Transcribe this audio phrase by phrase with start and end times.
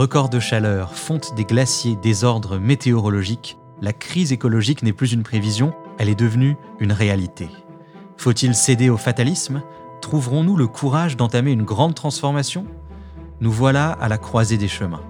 [0.00, 5.74] Records de chaleur, fonte des glaciers, désordre météorologique, la crise écologique n'est plus une prévision,
[5.98, 7.50] elle est devenue une réalité.
[8.16, 9.60] Faut-il céder au fatalisme?
[10.00, 12.64] Trouverons-nous le courage d'entamer une grande transformation?
[13.42, 15.04] Nous voilà à la croisée des chemins.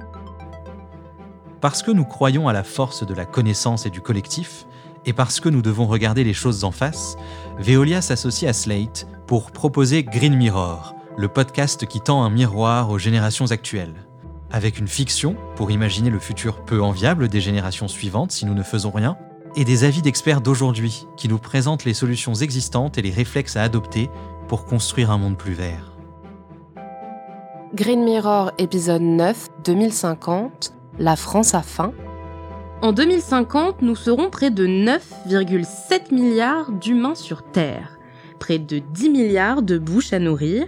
[1.60, 4.66] Parce que nous croyons à la force de la connaissance et du collectif,
[5.06, 7.16] et parce que nous devons regarder les choses en face,
[7.60, 12.98] Veolia s'associe à Slate pour proposer Green Mirror, le podcast qui tend un miroir aux
[12.98, 14.09] générations actuelles.
[14.52, 18.62] Avec une fiction pour imaginer le futur peu enviable des générations suivantes si nous ne
[18.62, 19.16] faisons rien,
[19.56, 23.62] et des avis d'experts d'aujourd'hui qui nous présentent les solutions existantes et les réflexes à
[23.62, 24.10] adopter
[24.48, 25.92] pour construire un monde plus vert.
[27.74, 31.92] Green Mirror épisode 9 2050, la France a faim
[32.82, 37.98] en 2050, nous serons près de 9,7 milliards d'humains sur Terre,
[38.38, 40.64] près de 10 milliards de bouches à nourrir.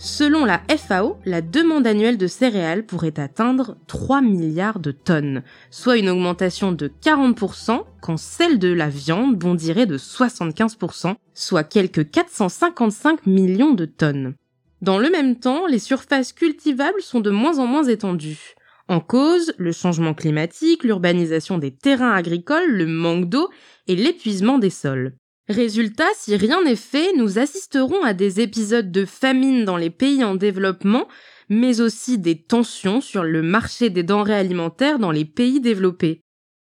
[0.00, 5.96] Selon la FAO, la demande annuelle de céréales pourrait atteindre 3 milliards de tonnes, soit
[5.96, 13.26] une augmentation de 40% quand celle de la viande bondirait de 75%, soit quelques 455
[13.26, 14.34] millions de tonnes.
[14.82, 18.54] Dans le même temps, les surfaces cultivables sont de moins en moins étendues.
[18.86, 23.50] En cause, le changement climatique, l'urbanisation des terrains agricoles, le manque d'eau
[23.88, 25.14] et l'épuisement des sols.
[25.48, 30.22] Résultat, si rien n'est fait, nous assisterons à des épisodes de famine dans les pays
[30.22, 31.08] en développement,
[31.48, 36.20] mais aussi des tensions sur le marché des denrées alimentaires dans les pays développés.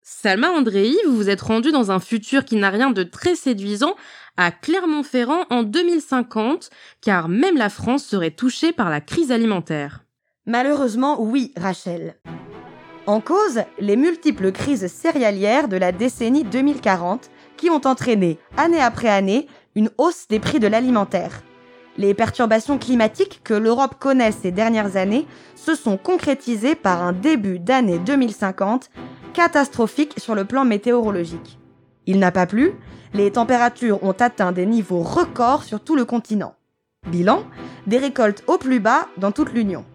[0.02, 3.96] Salma Andrei, vous vous êtes rendu dans un futur qui n'a rien de très séduisant
[4.36, 10.04] à Clermont-Ferrand en 2050, car même la France serait touchée par la crise alimentaire.
[10.46, 12.18] Malheureusement, oui, Rachel.
[13.08, 19.10] En cause, les multiples crises céréalières de la décennie 2040 qui ont entraîné, année après
[19.10, 21.42] année, une hausse des prix de l'alimentaire.
[21.98, 27.60] Les perturbations climatiques que l'Europe connaît ces dernières années se sont concrétisées par un début
[27.60, 28.90] d'année 2050
[29.34, 31.58] catastrophique sur le plan météorologique.
[32.06, 32.74] Il n'a pas plu,
[33.14, 36.56] les températures ont atteint des niveaux records sur tout le continent.
[37.08, 37.44] Bilan,
[37.88, 39.86] des récoltes au plus bas dans toute l'Union.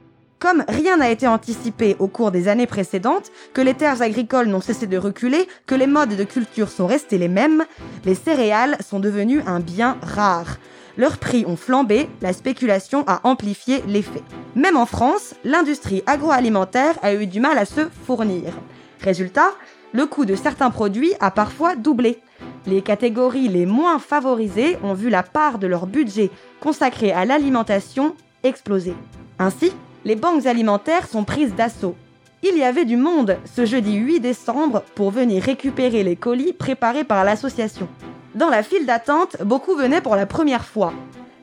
[0.41, 4.63] Comme rien n'a été anticipé au cours des années précédentes, que les terres agricoles n'ont
[4.63, 7.67] cessé de reculer, que les modes de culture sont restés les mêmes,
[8.07, 10.57] les céréales sont devenues un bien rare.
[10.97, 14.23] Leurs prix ont flambé, la spéculation a amplifié l'effet.
[14.57, 18.55] Même en France, l'industrie agroalimentaire a eu du mal à se fournir.
[19.03, 19.53] Résultat,
[19.93, 22.19] le coût de certains produits a parfois doublé.
[22.67, 26.31] Les catégories les moins favorisées ont vu la part de leur budget
[26.61, 28.95] consacré à l'alimentation exploser.
[29.39, 29.73] Ainsi,
[30.05, 31.95] les banques alimentaires sont prises d'assaut.
[32.43, 37.05] Il y avait du monde ce jeudi 8 décembre pour venir récupérer les colis préparés
[37.05, 37.89] par l'association.
[38.35, 40.95] Dans la file d'attente, beaucoup venaient pour la première fois.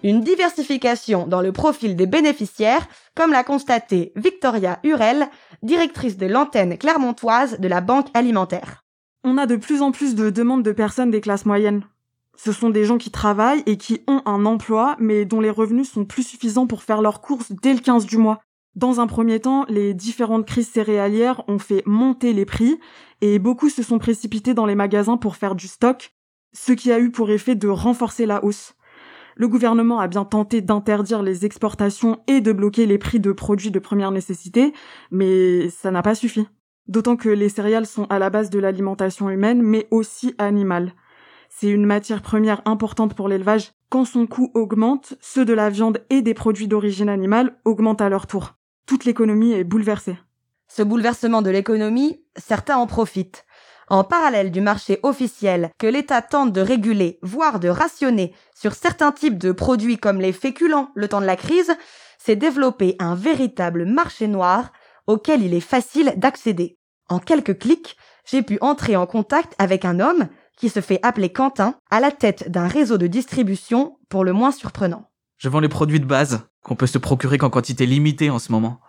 [0.03, 5.28] Une diversification dans le profil des bénéficiaires, comme l'a constaté Victoria Hurel,
[5.62, 8.84] directrice de l'antenne clermontoise de la Banque alimentaire.
[9.24, 11.84] On a de plus en plus de demandes de personnes des classes moyennes.
[12.35, 15.91] Ce sont des gens qui travaillent et qui ont un emploi, mais dont les revenus
[15.91, 18.39] sont plus suffisants pour faire leurs courses dès le 15 du mois.
[18.77, 22.79] Dans un premier temps, les différentes crises céréalières ont fait monter les prix
[23.21, 26.13] et beaucoup se sont précipités dans les magasins pour faire du stock,
[26.53, 28.75] ce qui a eu pour effet de renforcer la hausse.
[29.35, 33.71] Le gouvernement a bien tenté d'interdire les exportations et de bloquer les prix de produits
[33.71, 34.73] de première nécessité,
[35.09, 36.47] mais ça n'a pas suffi.
[36.88, 40.94] D'autant que les céréales sont à la base de l'alimentation humaine, mais aussi animale.
[41.49, 43.71] C'est une matière première importante pour l'élevage.
[43.89, 48.09] Quand son coût augmente, ceux de la viande et des produits d'origine animale augmentent à
[48.09, 48.53] leur tour
[48.88, 50.18] toute l'économie est bouleversée.
[50.68, 53.46] Ce bouleversement de l'économie, certains en profitent.
[53.90, 59.12] En parallèle du marché officiel que l'État tente de réguler, voire de rationner sur certains
[59.12, 61.74] types de produits comme les féculents le temps de la crise,
[62.18, 64.72] s'est développé un véritable marché noir
[65.06, 66.78] auquel il est facile d'accéder.
[67.08, 71.31] En quelques clics, j'ai pu entrer en contact avec un homme qui se fait appeler
[71.31, 75.10] Quentin à la tête d'un réseau de distribution pour le moins surprenant.
[75.38, 78.52] Je vends les produits de base qu'on peut se procurer qu'en quantité limitée en ce
[78.52, 78.81] moment.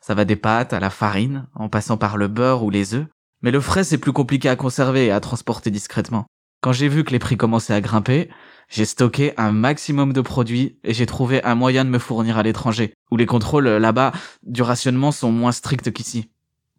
[0.00, 3.06] Ça va des pâtes à la farine, en passant par le beurre ou les œufs.
[3.42, 6.26] Mais le frais, c'est plus compliqué à conserver et à transporter discrètement.
[6.60, 8.30] Quand j'ai vu que les prix commençaient à grimper,
[8.68, 12.42] j'ai stocké un maximum de produits et j'ai trouvé un moyen de me fournir à
[12.42, 16.30] l'étranger, où les contrôles là-bas du rationnement sont moins stricts qu'ici.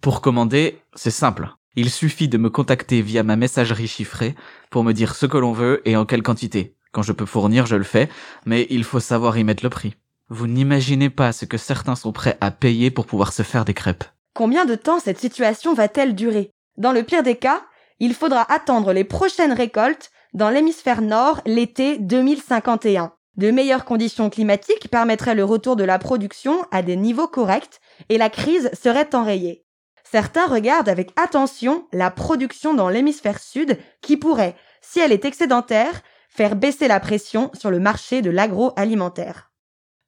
[0.01, 1.49] Pour commander, c'est simple.
[1.75, 4.35] Il suffit de me contacter via ma messagerie chiffrée
[4.69, 6.75] pour me dire ce que l'on veut et en quelle quantité.
[6.91, 8.09] Quand je peux fournir, je le fais,
[8.45, 9.95] mais il faut savoir y mettre le prix.
[10.31, 13.73] Vous n'imaginez pas ce que certains sont prêts à payer pour pouvoir se faire des
[13.73, 14.03] crêpes.
[14.35, 16.51] Combien de temps cette situation va-t-elle durer?
[16.77, 17.63] Dans le pire des cas,
[17.99, 23.11] il faudra attendre les prochaines récoltes dans l'hémisphère nord l'été 2051.
[23.37, 27.79] De meilleures conditions climatiques permettraient le retour de la production à des niveaux corrects
[28.09, 29.65] et la crise serait enrayée.
[30.03, 36.01] Certains regardent avec attention la production dans l'hémisphère sud qui pourrait, si elle est excédentaire,
[36.29, 39.48] faire baisser la pression sur le marché de l'agroalimentaire.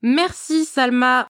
[0.03, 1.27] Merci Salma.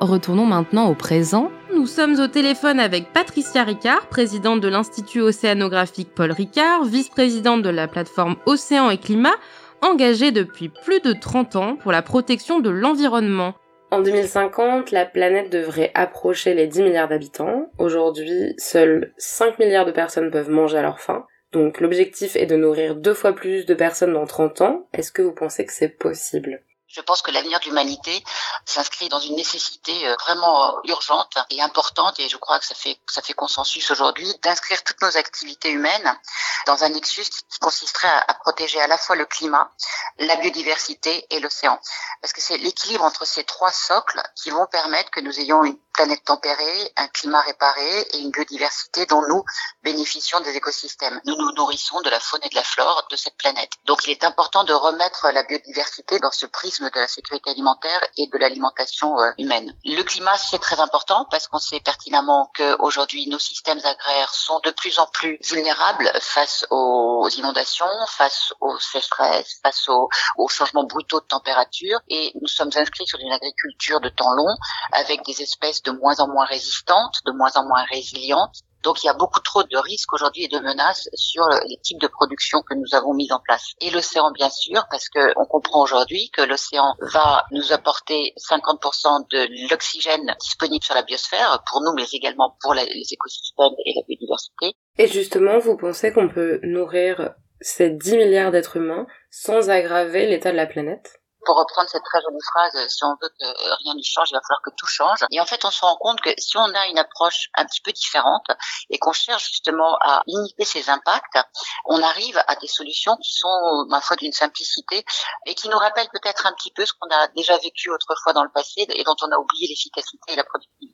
[0.00, 1.52] Retournons maintenant au présent.
[1.72, 7.70] Nous sommes au téléphone avec Patricia Ricard, présidente de l'Institut océanographique Paul Ricard, vice-présidente de
[7.70, 9.36] la plateforme Océan et Climat,
[9.80, 13.54] engagée depuis plus de 30 ans pour la protection de l'environnement.
[13.92, 17.70] En 2050, la planète devrait approcher les 10 milliards d'habitants.
[17.78, 21.26] Aujourd'hui, seuls 5 milliards de personnes peuvent manger à leur faim.
[21.52, 24.88] Donc l'objectif est de nourrir deux fois plus de personnes dans 30 ans.
[24.92, 26.60] Est-ce que vous pensez que c'est possible?
[26.94, 28.22] Je pense que l'avenir de l'humanité
[28.64, 32.74] s'inscrit dans une nécessité euh, vraiment euh, urgente et importante, et je crois que ça
[32.74, 36.18] fait ça fait consensus aujourd'hui d'inscrire toutes nos activités humaines
[36.66, 39.70] dans un nexus qui consisterait à, à, protéger à la fois le climat,
[40.18, 41.80] la biodiversité et l'océan,
[42.20, 45.78] parce que c'est l'équilibre entre ces trois socles qui vont permettre que nous ayons une
[45.94, 49.44] planète tempérée, un climat réparé et une biodiversité dont nous
[49.82, 51.20] bénéficions des écosystèmes.
[51.24, 53.70] Nous nous nourrissons de la faune et de la flore de cette planète.
[53.86, 58.00] Donc il est important de remettre la biodiversité dans ce prisme de la sécurité alimentaire
[58.16, 59.74] et de l'alimentation euh, humaine.
[59.84, 64.70] Le climat, c'est très important parce qu'on sait pertinemment qu'aujourd'hui, nos systèmes agraires sont de
[64.72, 70.08] plus en plus vulnérables face aux inondations, face aux sécheresses, face aux,
[70.38, 74.54] aux changements brutaux de température et nous sommes inscrits sur une agriculture de temps long
[74.92, 78.60] avec des espèces de moins en moins résistantes, de moins en moins résilientes.
[78.82, 82.00] Donc il y a beaucoup trop de risques aujourd'hui et de menaces sur les types
[82.00, 83.72] de production que nous avons mis en place.
[83.80, 89.70] Et l'océan bien sûr, parce qu'on comprend aujourd'hui que l'océan va nous apporter 50% de
[89.70, 94.76] l'oxygène disponible sur la biosphère, pour nous mais également pour les écosystèmes et la biodiversité.
[94.98, 100.52] Et justement, vous pensez qu'on peut nourrir ces 10 milliards d'êtres humains sans aggraver l'état
[100.52, 101.20] de la planète?
[101.44, 104.40] Pour reprendre cette très jolie phrase, si on veut que rien ne change, il va
[104.40, 105.24] falloir que tout change.
[105.30, 107.80] Et en fait, on se rend compte que si on a une approche un petit
[107.80, 108.46] peu différente
[108.90, 111.38] et qu'on cherche justement à limiter ces impacts,
[111.86, 115.04] on arrive à des solutions qui sont, ma foi, d'une simplicité
[115.46, 118.44] et qui nous rappellent peut-être un petit peu ce qu'on a déjà vécu autrefois dans
[118.44, 120.93] le passé et dont on a oublié l'efficacité et la productivité.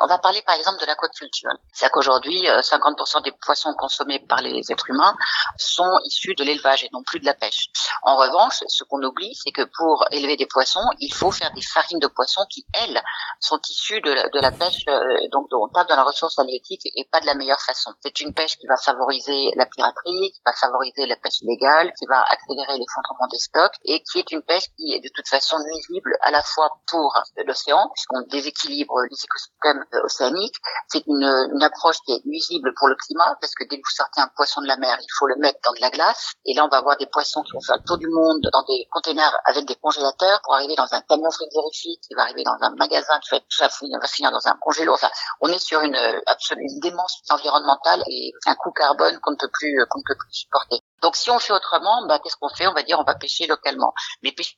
[0.00, 1.50] On va parler par exemple de l'aquaculture.
[1.72, 5.14] C'est-à-dire qu'aujourd'hui, 50% euh, des poissons consommés par les êtres humains
[5.56, 7.68] sont issus de l'élevage et non plus de la pêche.
[8.02, 11.62] En revanche, ce qu'on oublie, c'est que pour élever des poissons, il faut faire des
[11.62, 13.00] farines de poissons qui, elles,
[13.38, 17.04] sont issues de la, de pêche, euh, donc on tape dans la ressource halieutique et
[17.10, 17.92] pas de la meilleure façon.
[18.00, 22.06] C'est une pêche qui va favoriser la piraterie, qui va favoriser la pêche illégale, qui
[22.06, 25.58] va accélérer l'effondrement des stocks et qui est une pêche qui est de toute façon
[25.60, 27.16] nuisible à la fois pour
[27.46, 30.54] l'océan, puisqu'on déséquilibre les écosystèmes euh, océanique.
[30.88, 33.94] C'est une, une, approche qui est nuisible pour le climat parce que dès que vous
[33.94, 36.32] sortez un poisson de la mer, il faut le mettre dans de la glace.
[36.44, 38.62] Et là, on va avoir des poissons qui vont faire le tour du monde dans
[38.64, 42.56] des containers avec des congélateurs pour arriver dans un camion frigorifique qui va arriver dans
[42.60, 44.94] un magasin qui va tout ça va finir dans un congélo.
[44.94, 45.10] Enfin,
[45.40, 49.50] on est sur une absolue une démence environnementale et un coût carbone qu'on ne peut
[49.52, 50.80] plus qu'on ne peut plus supporter.
[51.02, 52.66] Donc si on fait autrement, bah, qu'est-ce qu'on fait?
[52.66, 53.92] On va dire on va pêcher localement.
[54.22, 54.56] Mais pêcher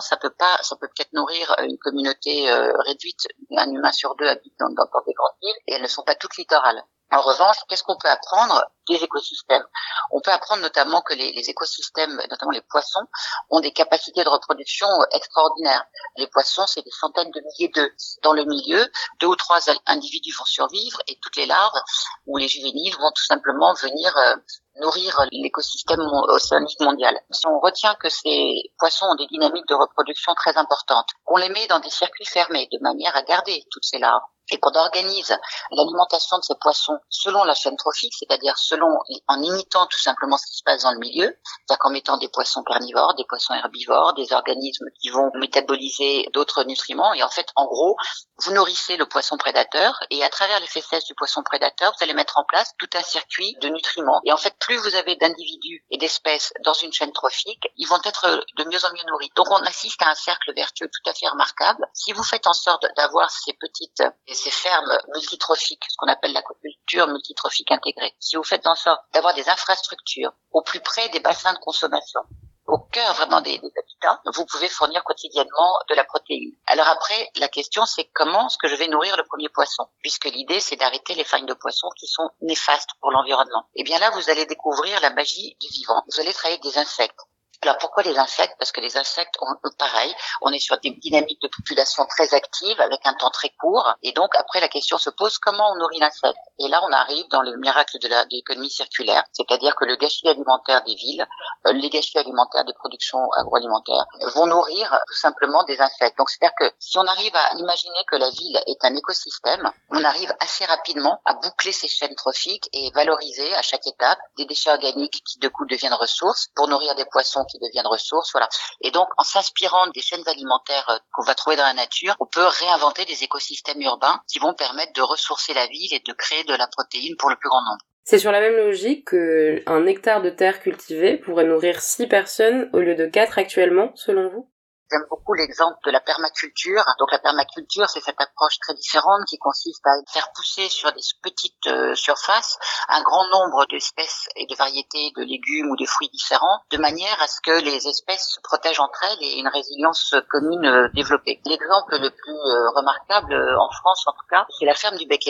[0.00, 3.26] ça peut pas, ça peut peut-être nourrir une communauté euh, réduite.
[3.56, 6.14] Un humain sur deux habite dans, dans, des grandes villes et elles ne sont pas
[6.14, 6.82] toutes littorales.
[7.12, 9.64] En revanche, qu'est-ce qu'on peut apprendre des écosystèmes?
[10.10, 13.06] On peut apprendre notamment que les, les, écosystèmes, notamment les poissons,
[13.50, 15.84] ont des capacités de reproduction extraordinaires.
[16.16, 17.92] Les poissons, c'est des centaines de milliers d'œufs.
[18.22, 21.80] Dans le milieu, deux ou trois individus vont survivre et toutes les larves
[22.26, 24.36] ou les juvéniles vont tout simplement venir euh,
[24.80, 27.18] nourrir l'écosystème océanique mondial.
[27.30, 31.48] Si on retient que ces poissons ont des dynamiques de reproduction très importantes, qu'on les
[31.48, 35.36] met dans des circuits fermés de manière à garder toutes ces larves, et qu'on organise
[35.70, 38.88] l'alimentation de ces poissons selon la chaîne trophique, c'est-à-dire selon
[39.28, 42.28] en imitant tout simplement ce qui se passe dans le milieu, c'est-à-dire qu'en mettant des
[42.28, 47.48] poissons carnivores, des poissons herbivores, des organismes qui vont métaboliser d'autres nutriments, et en fait,
[47.56, 47.96] en gros,
[48.38, 52.14] vous nourrissez le poisson prédateur, et à travers les fesses du poisson prédateur, vous allez
[52.14, 54.20] mettre en place tout un circuit de nutriments.
[54.24, 58.00] Et en fait, plus vous avez d'individus et d'espèces dans une chaîne trophique, ils vont
[58.04, 59.30] être de mieux en mieux nourris.
[59.36, 61.86] Donc on assiste à un cercle vertueux tout à fait remarquable.
[61.94, 64.02] Si vous faites en sorte d'avoir ces petites
[64.36, 69.34] ces fermes multitrophiques, ce qu'on appelle l'aquaculture multitrophique intégrée, si vous faites en sorte d'avoir
[69.34, 72.20] des infrastructures au plus près des bassins de consommation,
[72.66, 76.52] au cœur vraiment des, habitats, vous pouvez fournir quotidiennement de la protéine.
[76.66, 80.26] Alors après, la question c'est comment est-ce que je vais nourrir le premier poisson Puisque
[80.26, 83.68] l'idée c'est d'arrêter les farines de poisson qui sont néfastes pour l'environnement.
[83.74, 86.02] Et eh bien là, vous allez découvrir la magie du vivant.
[86.10, 87.20] Vous allez travailler avec des insectes
[87.62, 88.54] Alors pourquoi les insectes?
[88.58, 92.80] Parce que les insectes, ont, pareil, on est sur des dynamiques de population très actives
[92.80, 95.98] avec un temps très court, et donc après la question se pose comment on nourrit
[95.98, 96.38] l'insecte?
[96.58, 100.82] Et là on arrive dans le miracle de l'économie circulaire, c'est-à-dire que le gâchis alimentaire
[100.84, 101.26] des villes,
[101.66, 106.18] euh, les gâchis alimentaires des productions agroalimentaires vont nourrir tout simplement des insectes.
[106.18, 110.04] Donc c'est-à-dire que si on arrive à imaginer que la ville est un écosystème, on
[110.04, 114.70] arrive assez rapidement à boucler ces chaînes trophiques et valoriser à chaque étape des déchets
[114.70, 118.48] organiques qui de coup deviennent ressources pour nourrir des poissons qui deviennent ressources, voilà.
[118.80, 122.26] Et donc, en s'inspirant des chaînes alimentaires euh, qu'on va trouver dans la nature, on
[122.26, 126.44] peut réinventer des écosystèmes urbains qui vont permettre de ressourcer la ville et de créer
[126.44, 127.84] de la protéine pour le plus grand nombre.
[128.04, 132.70] C'est sur la même logique que un hectare de terre cultivée pourrait nourrir 6 personnes
[132.72, 134.48] au lieu de 4 actuellement, selon vous?
[134.90, 136.84] J'aime beaucoup l'exemple de la permaculture.
[137.00, 141.00] Donc la permaculture, c'est cette approche très différente qui consiste à faire pousser sur des
[141.22, 142.56] petites euh, surfaces
[142.88, 147.20] un grand nombre d'espèces et de variétés de légumes ou de fruits différents, de manière
[147.20, 151.40] à ce que les espèces se protègent entre elles et une résilience commune euh, développée.
[151.46, 155.26] L'exemple le plus euh, remarquable en France, en tout cas, c'est la ferme du Bec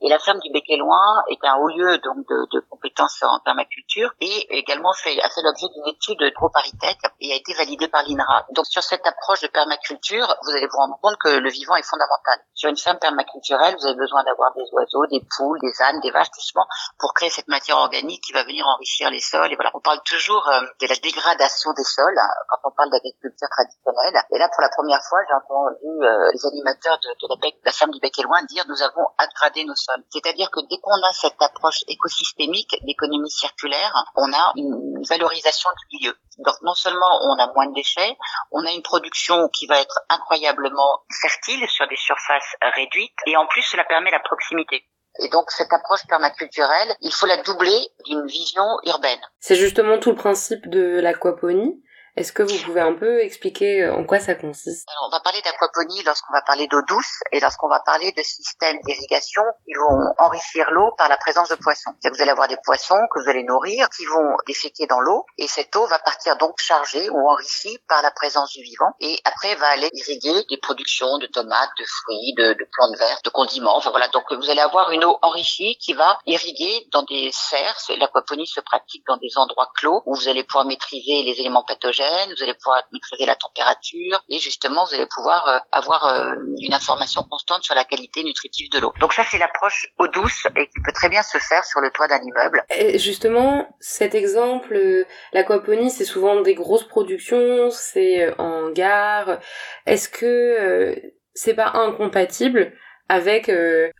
[0.00, 3.22] et la ferme du Bec et Loin est un haut lieu donc de, de compétences
[3.22, 7.52] en permaculture et également fait, a fait l'objet d'une étude de proparitech et a été
[7.54, 8.46] validée par l'INRA.
[8.52, 11.86] Donc sur cette approche de permaculture, vous allez vous rendre compte que le vivant est
[11.86, 12.40] fondamental.
[12.54, 16.10] Sur une ferme permaculturelle, vous avez besoin d'avoir des oiseaux, des poules, des ânes, des
[16.10, 16.66] vaches, justement,
[16.98, 19.52] pour créer cette matière organique qui va venir enrichir les sols.
[19.52, 22.90] Et voilà, on parle toujours euh, de la dégradation des sols hein, quand on parle
[22.90, 24.22] d'agriculture traditionnelle.
[24.32, 27.90] Et là, pour la première fois, j'ai entendu euh, les animateurs de, de, la, ferme
[27.90, 29.06] du Bec et Loin dire nous avons
[29.40, 29.89] dégradé nos sols.
[30.10, 35.98] C'est-à-dire que dès qu'on a cette approche écosystémique d'économie circulaire, on a une valorisation du
[35.98, 36.16] milieu.
[36.38, 38.16] Donc non seulement on a moins de déchets,
[38.50, 43.46] on a une production qui va être incroyablement fertile sur des surfaces réduites et en
[43.46, 44.84] plus cela permet la proximité.
[45.18, 49.20] Et donc cette approche permaculturelle, il faut la doubler d'une vision urbaine.
[49.40, 51.82] C'est justement tout le principe de l'aquaponie.
[52.16, 54.88] Est-ce que vous pouvez un peu expliquer euh, en quoi ça consiste?
[54.88, 58.22] Alors, on va parler d'aquaponie lorsqu'on va parler d'eau douce et lorsqu'on va parler de
[58.22, 61.92] systèmes d'irrigation qui vont enrichir l'eau par la présence de poissons.
[62.02, 65.46] Vous allez avoir des poissons que vous allez nourrir qui vont déféquer dans l'eau et
[65.46, 69.54] cette eau va partir donc chargée ou enrichie par la présence du vivant et après
[69.54, 73.76] va aller irriguer des productions de tomates, de fruits, de, de plantes vertes, de condiments.
[73.76, 77.76] Enfin, voilà, donc vous allez avoir une eau enrichie qui va irriguer dans des serres.
[77.98, 81.99] L'aquaponie se pratique dans des endroits clos où vous allez pouvoir maîtriser les éléments pathogènes
[82.34, 86.74] vous allez pouvoir maîtriser la température et justement vous allez pouvoir euh, avoir euh, une
[86.74, 88.92] information constante sur la qualité nutritive de l'eau.
[89.00, 91.90] Donc ça c'est l'approche eau douce et qui peut très bien se faire sur le
[91.90, 92.64] toit d'un immeuble.
[92.70, 99.38] Et justement, cet exemple, euh, l'aquaponie c'est souvent des grosses productions, c'est en gare.
[99.86, 102.72] Est-ce que c'est pas incompatible
[103.08, 103.50] avec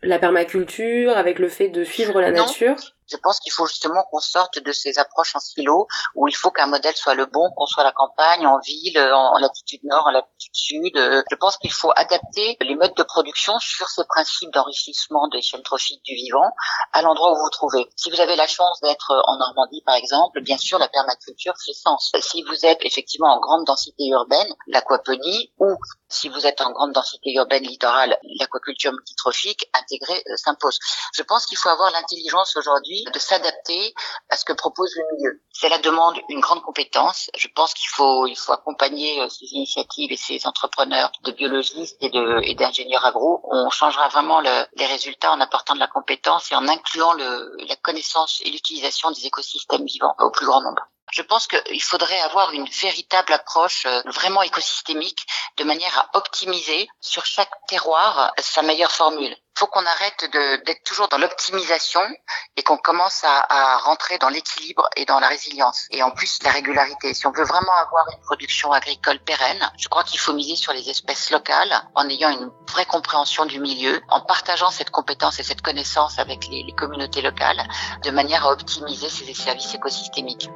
[0.01, 2.75] la permaculture, avec le fait de suivre la nature?
[3.11, 6.51] Je pense qu'il faut justement qu'on sorte de ces approches en silo où il faut
[6.51, 10.05] qu'un modèle soit le bon, qu'on soit à la campagne, en ville, en, latitude nord,
[10.07, 10.93] en latitude sud.
[10.95, 15.63] Je pense qu'il faut adapter les modes de production sur ces principes d'enrichissement des chaînes
[15.63, 16.51] trophiques du vivant
[16.93, 17.89] à l'endroit où vous vous trouvez.
[17.95, 21.73] Si vous avez la chance d'être en Normandie, par exemple, bien sûr, la permaculture fait
[21.73, 22.11] sens.
[22.19, 25.75] Si vous êtes effectivement en grande densité urbaine, l'aquaponie, ou
[26.09, 30.77] si vous êtes en grande densité urbaine littorale, l'aquaculture multitrophique intégrée euh, s'impose.
[31.13, 33.93] Je pense qu'il faut avoir l'intelligence aujourd'hui de s'adapter
[34.29, 35.41] à ce que propose le milieu.
[35.51, 37.29] Cela demande une grande compétence.
[37.37, 43.05] Je pense qu'il faut, accompagner euh, ces initiatives et ces entrepreneurs de biologistes et d'ingénieurs
[43.05, 43.41] agro.
[43.51, 47.75] On changera vraiment le, les résultats en apportant de la compétence et en incluant la
[47.81, 50.87] connaissance et l'utilisation des écosystèmes vivants au plus grand nombre.
[51.11, 55.25] Je pense qu'il faudrait avoir une véritable approche euh, vraiment écosystémique
[55.57, 59.35] de manière à optimiser sur chaque terroir sa meilleure formule.
[59.55, 62.01] Il faut qu'on arrête d'être toujours dans l'optimisation
[62.55, 65.87] et qu'on commence à, à, rentrer dans l'équilibre et dans la résilience.
[65.91, 67.13] Et en plus, la régularité.
[67.13, 70.73] Si on veut vraiment avoir une production agricole pérenne, je crois qu'il faut miser sur
[70.73, 75.43] les espèces locales en ayant une vraie compréhension du milieu, en partageant cette compétence et
[75.43, 77.61] cette connaissance avec les, les communautés locales,
[78.03, 80.49] de manière à optimiser ces services écosystémiques.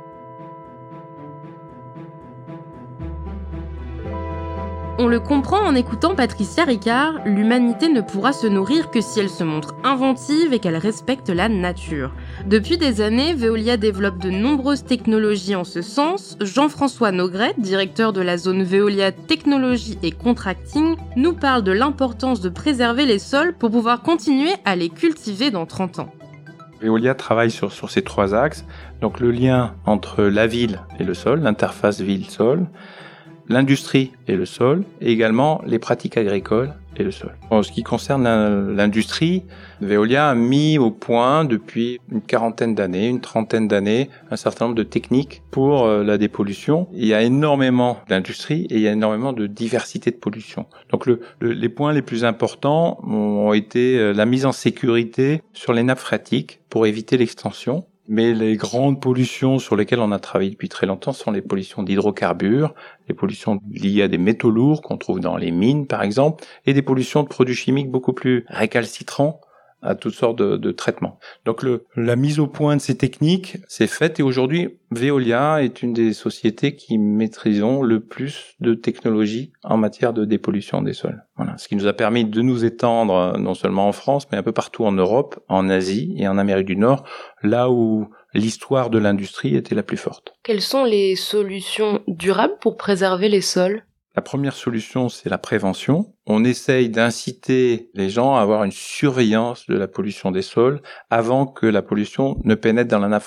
[4.98, 9.30] On le comprend en écoutant Patricia Ricard, l'humanité ne pourra se nourrir que si elle
[9.30, 12.14] se montre inventive et qu'elle respecte la nature.
[12.46, 16.38] Depuis des années, Veolia développe de nombreuses technologies en ce sens.
[16.40, 22.48] Jean-François Nogret, directeur de la zone Veolia Technologie et Contracting, nous parle de l'importance de
[22.48, 26.10] préserver les sols pour pouvoir continuer à les cultiver dans 30 ans.
[26.82, 28.64] Veolia travaille sur, sur ces trois axes.
[29.02, 32.68] Donc le lien entre la ville et le sol, l'interface ville-sol,
[33.50, 37.36] l'industrie et le sol, et également les pratiques agricoles et le sol.
[37.50, 38.24] En ce qui concerne
[38.74, 39.44] l'industrie,
[39.82, 44.78] Veolia a mis au point depuis une quarantaine d'années, une trentaine d'années, un certain nombre
[44.78, 46.88] de techniques pour euh, la dépollution.
[46.94, 50.66] Il y a énormément d'industrie et il y a énormément de diversité de pollution.
[50.90, 55.74] Donc le, les points les plus importants ont été euh, la mise en sécurité sur
[55.74, 60.52] les nappes phréatiques pour éviter l'extension mais les grandes pollutions sur lesquelles on a travaillé
[60.52, 62.74] depuis très longtemps sont les pollutions d'hydrocarbures,
[63.08, 66.74] les pollutions liées à des métaux lourds qu'on trouve dans les mines par exemple, et
[66.74, 69.42] des pollutions de produits chimiques beaucoup plus récalcitrants
[69.82, 71.20] à toutes sortes de, de, traitements.
[71.46, 75.82] Donc le, la mise au point de ces techniques, c'est faite et aujourd'hui Veolia est
[75.82, 81.24] une des sociétés qui maîtrisons le plus de technologies en matière de dépollution des sols.
[81.36, 84.38] Voilà, ce qui nous a permis de nous étendre euh, non seulement en France, mais
[84.38, 87.04] un peu partout en Europe, en Asie et en Amérique du Nord,
[87.44, 90.34] là où l'histoire de l'industrie était la plus forte.
[90.44, 93.84] Quelles sont les solutions durables pour préserver les sols?
[94.16, 96.15] La première solution, c'est la prévention.
[96.28, 101.46] On essaye d'inciter les gens à avoir une surveillance de la pollution des sols avant
[101.46, 103.26] que la pollution ne pénètre dans la nappe.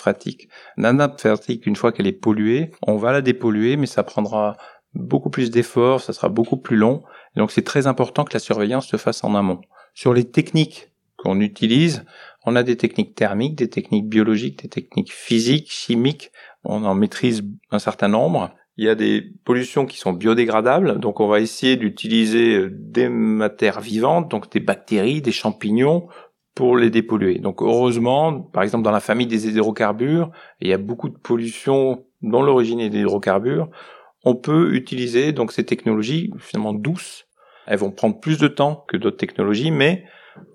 [0.77, 1.27] La nappe
[1.65, 4.57] une fois qu'elle est polluée, on va la dépolluer, mais ça prendra
[4.95, 7.05] beaucoup plus d'efforts, ça sera beaucoup plus long.
[7.37, 9.61] donc c'est très important que la surveillance se fasse en amont.
[9.95, 12.05] Sur les techniques qu'on utilise,
[12.45, 16.31] on a des techniques thermiques, des techniques biologiques, des techniques physiques, chimiques.
[16.65, 18.51] On en maîtrise un certain nombre.
[18.79, 23.09] Il y a des pollutions qui sont biodégradables, donc on va essayer d'utiliser euh, des
[23.09, 26.09] matières vivantes, donc des bactéries, des champignons,
[26.55, 27.39] pour les dépolluer.
[27.39, 30.31] Donc heureusement, par exemple dans la famille des hydrocarbures,
[30.61, 33.69] il y a beaucoup de pollution dont l'origine est des hydrocarbures,
[34.25, 37.27] on peut utiliser donc ces technologies finalement douces.
[37.67, 40.05] Elles vont prendre plus de temps que d'autres technologies, mais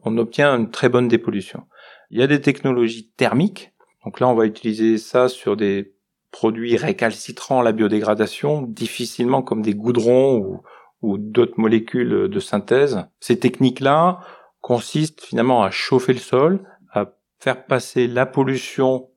[0.04, 1.64] on obtient une très bonne dépollution.
[2.10, 3.72] Il y a des technologies thermiques.
[4.04, 5.93] Donc là, on va utiliser ça sur des
[6.34, 10.62] produits récalcitrants la biodégradation, difficilement comme des goudrons ou,
[11.02, 13.06] ou d'autres molécules de synthèse.
[13.22, 14.20] Ces techniques-là
[14.60, 19.10] consistent finalement à chauffer le sol, à faire passer la pollution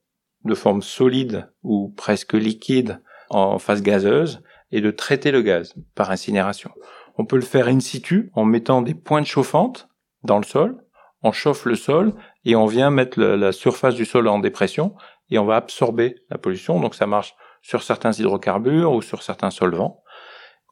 [0.45, 6.11] de forme solide ou presque liquide en phase gazeuse et de traiter le gaz par
[6.11, 6.71] incinération.
[7.17, 9.89] On peut le faire in situ en mettant des pointes chauffantes
[10.23, 10.85] dans le sol,
[11.23, 12.13] on chauffe le sol
[12.45, 14.95] et on vient mettre la surface du sol en dépression
[15.31, 16.81] et on va absorber la pollution.
[16.81, 20.03] Donc ça marche sur certains hydrocarbures ou sur certains solvants.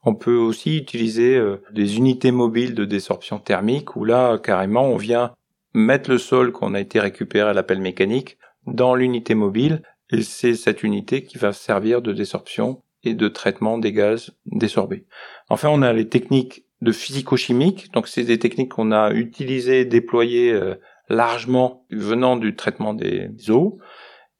[0.03, 4.97] On peut aussi utiliser euh, des unités mobiles de désorption thermique où là carrément on
[4.97, 5.33] vient
[5.73, 10.53] mettre le sol qu'on a été récupéré à l'appel mécanique dans l'unité mobile et c'est
[10.53, 15.05] cette unité qui va servir de désorption et de traitement des gaz désorbés.
[15.49, 20.51] Enfin, on a les techniques de physico-chimique, donc c'est des techniques qu'on a utilisées, déployées
[20.51, 20.75] euh,
[21.09, 23.79] largement venant du traitement des eaux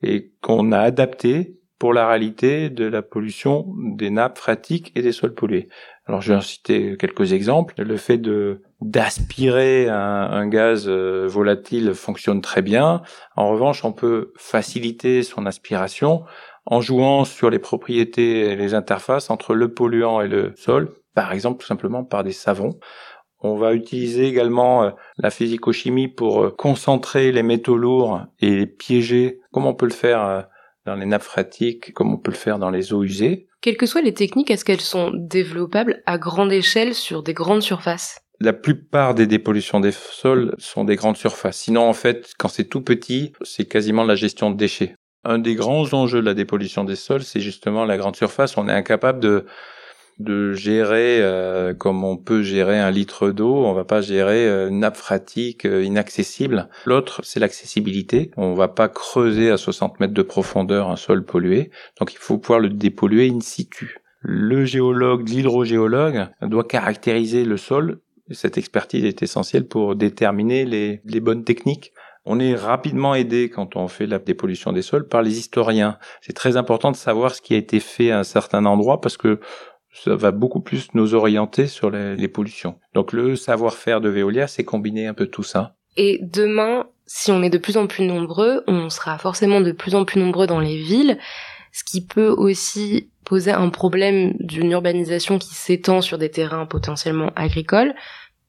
[0.01, 5.11] et qu'on a adapté pour la réalité de la pollution des nappes phréatiques et des
[5.11, 5.67] sols pollués.
[6.05, 7.75] Alors je vais en citer quelques exemples.
[7.81, 13.01] Le fait de d'aspirer un, un, gaz euh, volatile fonctionne très bien.
[13.35, 16.23] En revanche, on peut faciliter son aspiration
[16.65, 21.31] en jouant sur les propriétés et les interfaces entre le polluant et le sol, par
[21.31, 22.77] exemple tout simplement par des savons.
[23.41, 28.65] On va utiliser également euh, la physico-chimie pour euh, concentrer les métaux lourds et les
[28.65, 30.41] piéger, comme on peut le faire euh,
[30.85, 33.47] dans les nappes phréatiques, comme on peut le faire dans les eaux usées?
[33.61, 37.61] Quelles que soient les techniques, est-ce qu'elles sont développables à grande échelle sur des grandes
[37.61, 38.19] surfaces?
[38.41, 41.55] La plupart des dépollutions des sols sont des grandes surfaces.
[41.55, 44.93] Sinon, en fait, quand c'est tout petit, c'est quasiment la gestion de déchets.
[45.23, 48.57] Un des grands enjeux de la dépollution des sols, c'est justement la grande surface.
[48.57, 49.45] On est incapable de
[50.19, 54.69] de gérer euh, comme on peut gérer un litre d'eau, on va pas gérer euh,
[54.69, 56.69] une nappe phréatique euh, inaccessible.
[56.85, 58.31] L'autre, c'est l'accessibilité.
[58.37, 62.37] On va pas creuser à 60 mètres de profondeur un sol pollué, donc il faut
[62.37, 63.99] pouvoir le dépolluer in situ.
[64.21, 67.99] Le géologue, l'hydrogéologue doit caractériser le sol.
[68.31, 71.91] Cette expertise est essentielle pour déterminer les, les bonnes techniques.
[72.27, 75.99] On est rapidement aidé quand on fait la dépollution des sols par les historiens.
[76.21, 79.15] C'est très important de savoir ce qui a été fait à un certain endroit parce
[79.15, 79.39] que
[80.03, 82.77] ça va beaucoup plus nous orienter sur les, pollutions.
[82.93, 85.75] Donc le savoir-faire de Veolia, c'est combiner un peu tout ça.
[85.97, 89.95] Et demain, si on est de plus en plus nombreux, on sera forcément de plus
[89.95, 91.17] en plus nombreux dans les villes,
[91.71, 97.31] ce qui peut aussi poser un problème d'une urbanisation qui s'étend sur des terrains potentiellement
[97.35, 97.95] agricoles.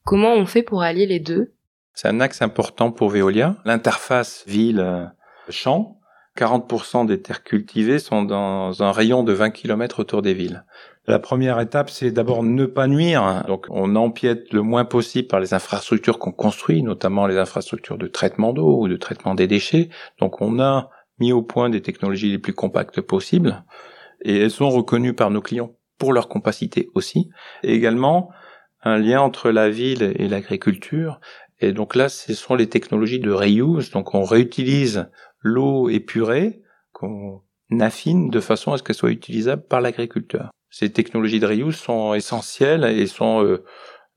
[0.05, 1.55] Comment on fait pour allier les deux?
[1.95, 3.57] C'est un axe important pour Veolia.
[3.65, 5.99] L'interface ville-champ,
[6.37, 10.65] 40% des terres cultivées sont dans un rayon de 20 km autour des villes.
[11.09, 13.45] La première étape, c'est d'abord ne pas nuire.
[13.47, 18.09] Donc, on empiète le moins possible par les infrastructures qu'on construit, notamment les infrastructures de
[18.09, 19.89] traitement d'eau ou de traitement des déchets.
[20.19, 20.91] Donc, on a
[21.21, 23.65] mis au point des technologies les plus compactes possibles
[24.23, 25.73] et elles sont reconnues par nos clients.
[25.99, 27.31] pour leur compacité aussi.
[27.63, 28.31] Également,
[28.83, 31.21] un lien entre la ville et l'agriculture.
[31.61, 33.91] Et donc là, ce sont les technologies de reuse.
[33.91, 35.09] Donc on réutilise
[35.41, 36.61] l'eau épurée
[36.93, 37.43] qu'on
[37.81, 40.51] affine de façon à ce qu'elle soit utilisable par l'agriculteur.
[40.79, 43.65] Ces technologies de reuse sont essentielles et sont euh,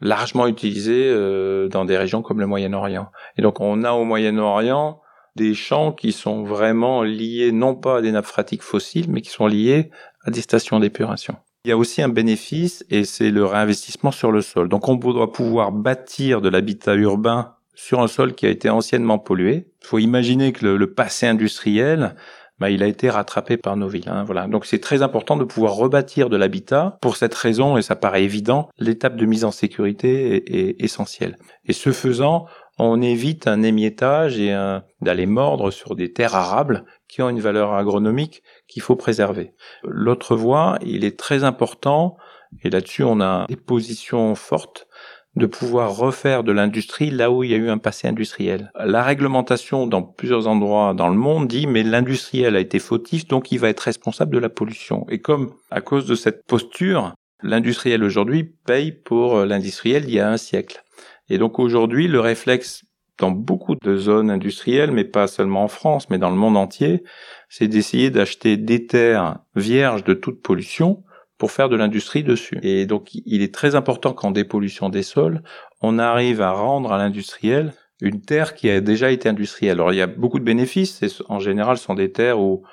[0.02, 3.10] largement utilisées euh, dans des régions comme le Moyen-Orient.
[3.38, 5.00] Et donc on a au Moyen-Orient
[5.38, 9.30] des champs qui sont vraiment liés non pas à des nappes phréatiques fossiles, mais qui
[9.30, 9.90] sont liés
[10.26, 11.38] à des stations d'épuration.
[11.64, 14.68] Il y a aussi un bénéfice et c'est le réinvestissement sur le sol.
[14.68, 19.18] Donc on doit pouvoir bâtir de l'habitat urbain sur un sol qui a été anciennement
[19.18, 19.72] pollué.
[19.82, 22.16] Il faut imaginer que le, passé industriel,
[22.60, 24.10] bah, il a été rattrapé par nos villes.
[24.10, 24.48] Hein, voilà.
[24.48, 26.98] Donc c'est très important de pouvoir rebâtir de l'habitat.
[27.02, 31.38] Pour cette raison, et ça paraît évident, l'étape de mise en sécurité est, est essentielle.
[31.66, 32.46] Et ce faisant,
[32.80, 34.56] on évite un émiettage et
[35.02, 39.52] d'aller mordre sur des terres arables qui ont une valeur agronomique qu'il faut préserver.
[39.84, 42.16] L'autre voie, il est très important,
[42.64, 44.88] et là-dessus on a des positions fortes,
[45.36, 48.72] de pouvoir refaire de l'industrie là où il y a eu un passé industriel.
[48.76, 53.52] La réglementation dans plusieurs endroits dans le monde dit mais l'industriel a été fautif donc
[53.52, 55.06] il va être responsable de la pollution.
[55.10, 60.30] Et comme à cause de cette posture, l'industriel aujourd'hui paye pour l'industriel il y a
[60.30, 60.84] un siècle.
[61.30, 62.84] Et donc aujourd'hui, le réflexe
[63.20, 67.04] dans beaucoup de zones industrielles, mais pas seulement en France, mais dans le monde entier,
[67.50, 71.04] c'est d'essayer d'acheter des terres vierges de toute pollution
[71.40, 72.60] pour faire de l'industrie dessus.
[72.62, 75.42] Et donc il est très important qu'en dépollution des sols,
[75.82, 79.78] on arrive à rendre à l'industriel une terre qui a déjà été industrielle.
[79.78, 82.64] Alors il y a beaucoup de bénéfices, en général ce sont des terres où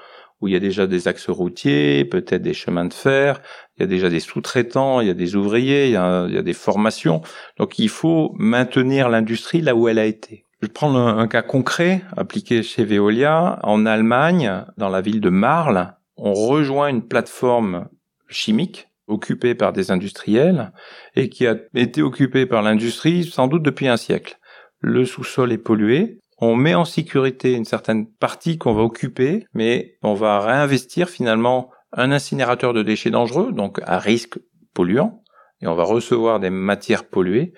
[0.41, 3.41] où il y a déjà des axes routiers, peut-être des chemins de fer,
[3.77, 6.53] il y a déjà des sous-traitants, il y a des ouvriers, il y a, des
[6.53, 7.23] formations.
[7.59, 10.45] Donc il faut maintenir l'industrie là où elle a été.
[10.61, 13.59] Je vais prendre un, cas concret appliqué chez Veolia.
[13.63, 17.89] En Allemagne, dans la ville de Marl, on rejoint une plateforme
[18.29, 20.73] chimique occupée par des industriels
[21.15, 24.39] et qui a été occupée par l'industrie sans doute depuis un siècle.
[24.81, 29.97] Le sous-sol est pollué, on met en sécurité une certaine partie qu'on va occuper, mais
[30.03, 34.39] on va réinvestir finalement un incinérateur de déchets dangereux, donc à risque
[34.75, 35.23] polluant,
[35.62, 37.55] et on va recevoir des matières polluées,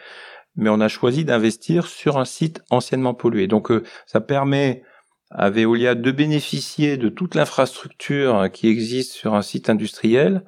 [0.55, 3.49] mais on a choisi d'investir sur un site anciennement pollué.
[3.49, 4.83] Donc euh, ça permet
[5.31, 10.43] à Veolia de bénéficier de toute l'infrastructure qui existe sur un site industriel,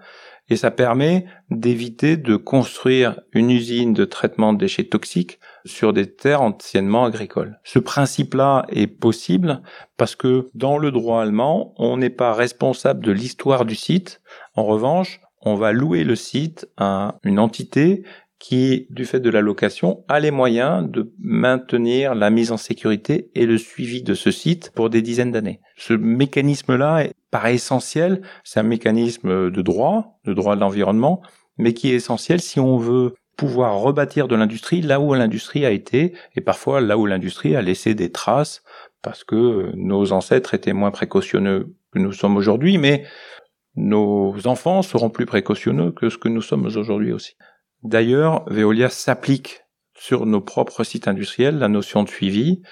[0.50, 6.12] et ça permet d'éviter de construire une usine de traitement de déchets toxiques sur des
[6.12, 7.60] terres anciennement agricoles.
[7.62, 9.62] Ce principe-là est possible
[9.96, 14.20] parce que dans le droit allemand, on n'est pas responsable de l'histoire du site.
[14.54, 18.02] En revanche, on va louer le site à une entité
[18.40, 23.30] qui, du fait de la location, a les moyens de maintenir la mise en sécurité
[23.34, 25.60] et le suivi de ce site pour des dizaines d'années.
[25.76, 28.22] Ce mécanisme-là paraît essentiel.
[28.42, 31.20] C'est un mécanisme de droit, de droit de l'environnement,
[31.58, 35.70] mais qui est essentiel si on veut pouvoir rebâtir de l'industrie là où l'industrie a
[35.70, 38.62] été, et parfois là où l'industrie a laissé des traces,
[39.02, 43.04] parce que nos ancêtres étaient moins précautionneux que nous sommes aujourd'hui, mais
[43.76, 47.36] nos enfants seront plus précautionneux que ce que nous sommes aujourd'hui aussi.
[47.82, 49.62] D'ailleurs, Veolia s'applique
[49.94, 52.62] sur nos propres sites industriels la notion de suivi.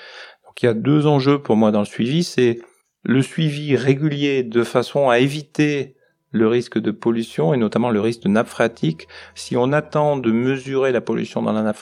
[0.46, 2.58] Donc il y a deux enjeux pour moi dans le suivi, c'est
[3.04, 5.94] le suivi régulier de façon à éviter
[6.30, 8.50] le risque de pollution et notamment le risque de nappe.
[9.34, 11.78] Si on attend de mesurer la pollution dans la nappe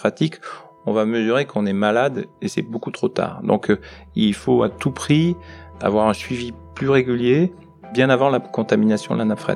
[0.89, 3.43] on va mesurer qu'on est malade et c'est beaucoup trop tard.
[3.43, 3.81] Donc euh,
[4.15, 5.35] il faut à tout prix
[5.81, 7.53] avoir un suivi plus régulier
[7.93, 9.51] bien avant la contamination de la nappe.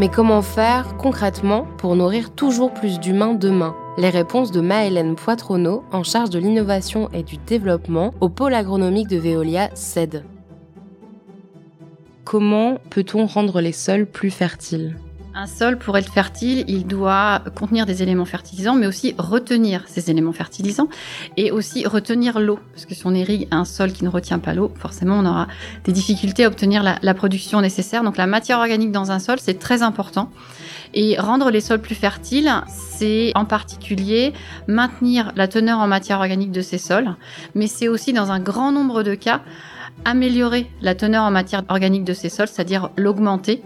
[0.00, 3.76] Mais comment faire concrètement pour nourrir toujours plus d'humains demain?
[3.98, 9.08] Les réponses de Maëlène Poitronneau, en charge de l'innovation et du développement au pôle agronomique
[9.08, 10.24] de Veolia, CED
[12.30, 14.96] comment peut-on rendre les sols plus fertiles?
[15.40, 20.10] Un sol, pour être fertile, il doit contenir des éléments fertilisants, mais aussi retenir ces
[20.10, 20.88] éléments fertilisants
[21.38, 22.58] et aussi retenir l'eau.
[22.74, 25.48] Parce que si on irrigue un sol qui ne retient pas l'eau, forcément, on aura
[25.84, 28.02] des difficultés à obtenir la, la production nécessaire.
[28.02, 30.30] Donc la matière organique dans un sol, c'est très important.
[30.92, 34.34] Et rendre les sols plus fertiles, c'est en particulier
[34.66, 37.16] maintenir la teneur en matière organique de ces sols,
[37.54, 39.40] mais c'est aussi dans un grand nombre de cas
[40.04, 43.62] améliorer la teneur en matière organique de ces sols, c'est-à-dire l'augmenter.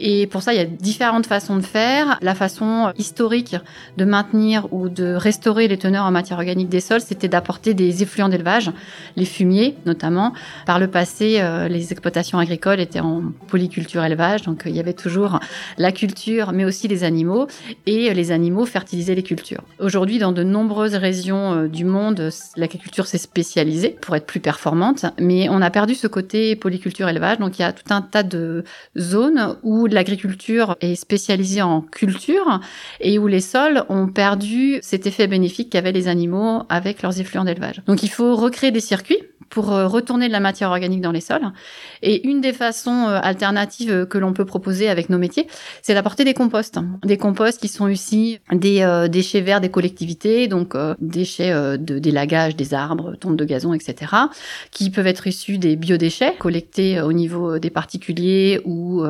[0.00, 2.18] Et pour ça, il y a différentes façons de faire.
[2.22, 3.56] La façon historique
[3.98, 8.02] de maintenir ou de restaurer les teneurs en matière organique des sols, c'était d'apporter des
[8.02, 8.72] effluents d'élevage,
[9.16, 10.32] les fumiers notamment.
[10.66, 14.80] Par le passé, euh, les exploitations agricoles étaient en polyculture élevage, donc euh, il y
[14.80, 15.40] avait toujours
[15.76, 17.46] la culture, mais aussi les animaux,
[17.86, 19.62] et les animaux fertilisaient les cultures.
[19.78, 25.04] Aujourd'hui, dans de nombreuses régions euh, du monde, l'agriculture s'est spécialisée pour être plus performante,
[25.18, 28.22] mais on a perdu ce côté polyculture élevage, donc il y a tout un tas
[28.22, 28.64] de
[28.96, 32.60] zones où l'agriculture est spécialisée en culture
[33.00, 37.44] et où les sols ont perdu cet effet bénéfique qu'avaient les animaux avec leurs effluents
[37.44, 37.82] d'élevage.
[37.86, 41.20] Donc il faut recréer des circuits pour euh, retourner de la matière organique dans les
[41.20, 41.52] sols.
[42.02, 45.48] Et une des façons euh, alternatives que l'on peut proposer avec nos métiers,
[45.82, 46.78] c'est d'apporter des composts.
[47.04, 52.54] Des composts qui sont aussi des euh, déchets verts des collectivités, donc déchets de d'élagage
[52.54, 54.12] des arbres, tontes de gazon, etc.,
[54.70, 59.02] qui peuvent être issus des biodéchets collectés au niveau des particuliers ou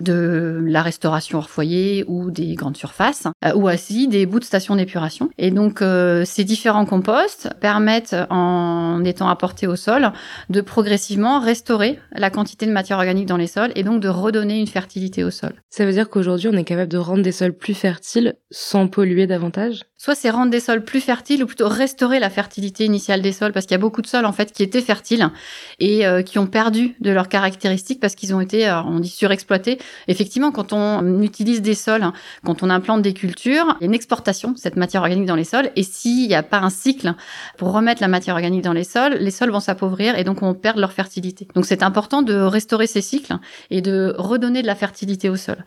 [0.00, 4.74] de la restauration hors foyer ou des grandes surfaces, ou aussi des bouts de stations
[4.74, 5.30] d'épuration.
[5.36, 5.84] Et donc
[6.24, 9.76] ces différents composts permettent, en étant apportés au
[10.50, 14.58] de progressivement restaurer la quantité de matière organique dans les sols et donc de redonner
[14.58, 15.52] une fertilité au sol.
[15.70, 19.26] Ça veut dire qu'aujourd'hui, on est capable de rendre des sols plus fertiles sans polluer
[19.26, 19.82] davantage?
[20.02, 23.52] Soit c'est rendre des sols plus fertiles ou plutôt restaurer la fertilité initiale des sols
[23.52, 25.30] parce qu'il y a beaucoup de sols en fait qui étaient fertiles
[25.78, 29.08] et euh, qui ont perdu de leurs caractéristiques parce qu'ils ont été, euh, on dit
[29.08, 29.78] surexploités.
[30.08, 32.04] Effectivement, quand on utilise des sols,
[32.44, 35.36] quand on implante des cultures, il y a une exportation de cette matière organique dans
[35.36, 37.14] les sols et s'il n'y a pas un cycle
[37.56, 40.52] pour remettre la matière organique dans les sols, les sols vont s'appauvrir et donc on
[40.54, 41.46] perd leur fertilité.
[41.54, 43.36] Donc c'est important de restaurer ces cycles
[43.70, 45.64] et de redonner de la fertilité au sol.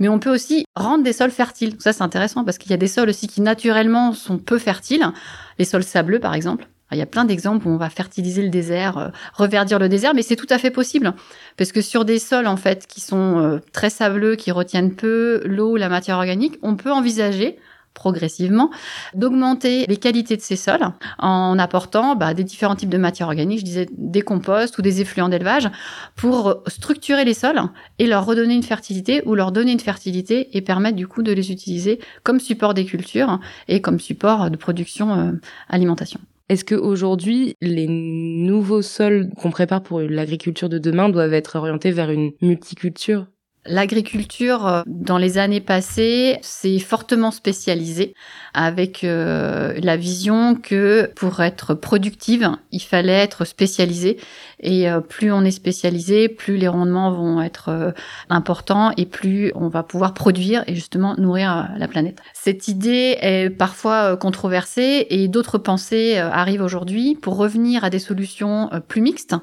[0.00, 1.76] Mais on peut aussi rendre des sols fertiles.
[1.78, 3.75] Ça c'est intéressant parce qu'il y a des sols aussi qui naturellement
[4.12, 5.12] sont peu fertiles,
[5.58, 6.68] les sols sableux par exemple.
[6.92, 10.14] Il y a plein d'exemples où on va fertiliser le désert, euh, reverdir le désert,
[10.14, 11.14] mais c'est tout à fait possible.
[11.56, 15.42] Parce que sur des sols, en fait, qui sont euh, très sableux, qui retiennent peu
[15.44, 17.58] l'eau, la matière organique, on peut envisager
[17.96, 18.70] progressivement,
[19.14, 20.86] d'augmenter les qualités de ces sols
[21.18, 25.00] en apportant bah, des différents types de matières organiques, je disais des composts ou des
[25.00, 25.68] effluents d'élevage,
[26.14, 27.60] pour structurer les sols
[27.98, 31.32] et leur redonner une fertilité ou leur donner une fertilité et permettre du coup de
[31.32, 35.32] les utiliser comme support des cultures et comme support de production euh,
[35.68, 36.20] alimentation.
[36.48, 42.10] Est-ce qu'aujourd'hui, les nouveaux sols qu'on prépare pour l'agriculture de demain doivent être orientés vers
[42.10, 43.26] une multiculture?
[43.68, 48.14] L'agriculture, euh, dans les années passées, s'est fortement spécialisée
[48.56, 54.16] avec euh, la vision que pour être productive, il fallait être spécialisé.
[54.60, 57.94] Et euh, plus on est spécialisé, plus les rendements vont être
[58.30, 62.18] importants et plus on va pouvoir produire et justement nourrir la planète.
[62.32, 68.70] Cette idée est parfois controversée et d'autres pensées arrivent aujourd'hui pour revenir à des solutions
[68.88, 69.36] plus mixtes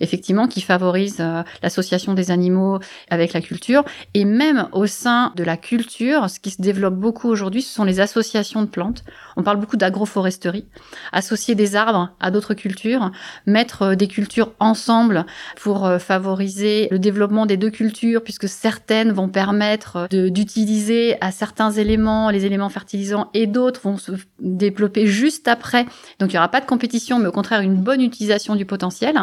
[0.00, 2.78] effectivement, qui favorise euh, l'association des animaux
[3.08, 3.84] avec la culture.
[4.14, 7.84] Et même au sein de la culture, ce qui se développe beaucoup aujourd'hui, ce sont
[7.84, 9.04] les associations de plantes.
[9.36, 10.66] On parle beaucoup d'agroforesterie.
[11.12, 13.10] Associer des arbres à d'autres cultures,
[13.46, 19.12] mettre euh, des cultures ensemble pour euh, favoriser le développement des deux cultures, puisque certaines
[19.12, 25.48] vont permettre d'utiliser à certains éléments les éléments fertilisants et d'autres vont se développer juste
[25.48, 25.84] après.
[26.18, 29.16] Donc il n'y aura pas de compétition, mais au contraire une bonne utilisation du potentiel.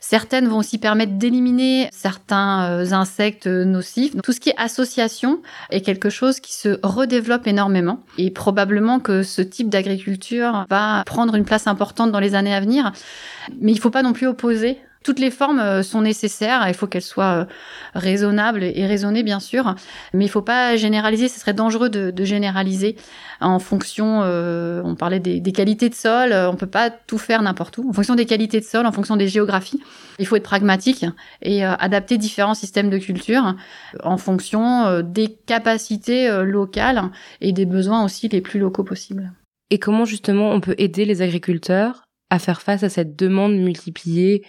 [0.00, 4.14] Certaines vont aussi permettre d'éliminer certains euh, insectes nocifs.
[4.22, 5.40] tout ce qui est association
[5.70, 11.34] est quelque chose qui se redéveloppe énormément et probablement que ce type d'agriculture va prendre
[11.34, 12.92] une place importante dans les années à venir.
[13.60, 16.74] Mais il ne faut pas non plus opposer toutes les formes euh, sont nécessaires, il
[16.74, 17.44] faut qu'elles soient euh,
[17.94, 19.74] raisonnables et raisonnées bien sûr,
[20.14, 22.96] mais il faut pas généraliser, ce serait dangereux de, généraliser
[23.40, 27.78] en fonction, euh, on parlait des, qualités de sol, on peut pas tout faire n'importe
[27.78, 29.80] où, en fonction des qualités de sol, en fonction des géographies,
[30.18, 31.04] il faut être pragmatique
[31.42, 33.56] et adapter différents systèmes de culture
[34.04, 37.02] en fonction des capacités locales
[37.40, 39.32] et des besoins aussi les plus locaux possibles.
[39.70, 44.42] Et comment justement on peut aider les agriculteurs à faire face à cette demande multipliée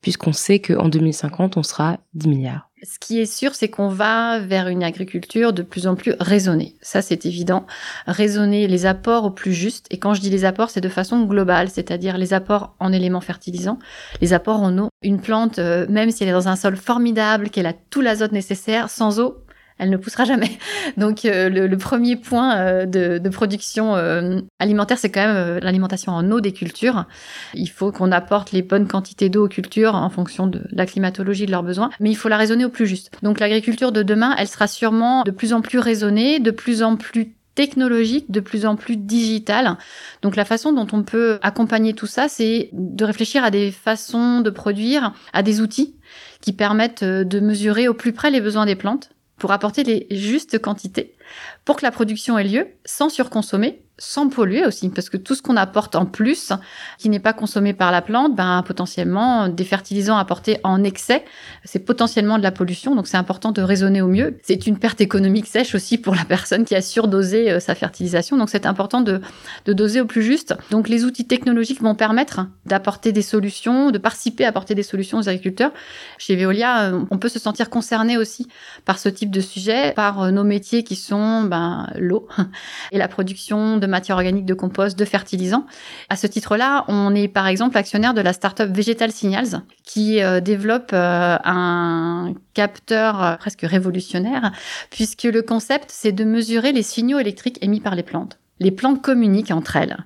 [0.00, 2.70] puisqu'on sait qu'en 2050, on sera 10 milliards.
[2.82, 6.76] Ce qui est sûr, c'est qu'on va vers une agriculture de plus en plus raisonnée.
[6.80, 7.66] Ça, c'est évident.
[8.06, 9.86] Raisonner les apports au plus juste.
[9.90, 13.20] Et quand je dis les apports, c'est de façon globale, c'est-à-dire les apports en éléments
[13.20, 13.78] fertilisants,
[14.22, 14.88] les apports en eau.
[15.02, 18.32] Une plante, euh, même si elle est dans un sol formidable, qu'elle a tout l'azote
[18.32, 19.36] nécessaire, sans eau,
[19.80, 20.58] elle ne poussera jamais.
[20.96, 26.30] Donc euh, le, premier point euh, de, production euh, alimentaire, c'est quand même l'alimentation en
[26.30, 27.06] eau des cultures.
[27.54, 31.46] Il faut qu'on apporte les bonnes quantités d'eau aux cultures en fonction de la climatologie
[31.46, 33.10] de leurs besoins, mais il faut la raisonner au plus juste.
[33.22, 36.96] Donc l'agriculture de demain, elle sera sûrement de plus en plus raisonnée, de plus en
[36.96, 39.76] plus technologique, de plus en plus digitale.
[40.22, 44.40] Donc la façon dont on peut accompagner tout ça, c'est de réfléchir à des façons
[44.40, 45.96] de produire, à des outils
[46.42, 50.60] qui permettent de mesurer au plus près les besoins des plantes pour apporter les justes
[50.60, 51.14] quantités
[51.64, 55.42] pour que la production ait lieu sans surconsommer sans polluer aussi, parce que tout ce
[55.42, 56.52] qu'on apporte en plus,
[56.98, 61.22] qui n'est pas consommé par la plante, ben, potentiellement, des fertilisants apportés en excès,
[61.64, 64.38] c'est potentiellement de la pollution, donc c'est important de raisonner au mieux.
[64.42, 68.38] C'est une perte économique sèche aussi pour la personne qui a surdosé euh, sa fertilisation,
[68.38, 69.20] donc c'est important de,
[69.66, 70.54] doser au plus juste.
[70.70, 75.18] Donc les outils technologiques vont permettre d'apporter des solutions, de participer à apporter des solutions
[75.18, 75.72] aux agriculteurs.
[76.18, 78.48] Chez Veolia, euh, on peut se sentir concerné aussi
[78.86, 82.28] par ce type de sujet, par euh, nos métiers qui sont ben, l'eau
[82.92, 85.66] et la production de matière organique, de compost, de fertilisants.
[86.08, 90.40] À ce titre-là, on est par exemple actionnaire de la start-up Vegetal Signals qui euh,
[90.40, 94.52] développe euh, un capteur euh, presque révolutionnaire
[94.90, 98.38] puisque le concept c'est de mesurer les signaux électriques émis par les plantes.
[98.60, 99.96] Les plantes communiquent entre elles.